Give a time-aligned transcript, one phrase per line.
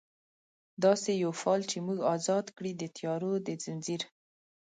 [0.83, 4.01] داسي یو فال چې موږ ازاد کړي، د تیارو د ځنځیر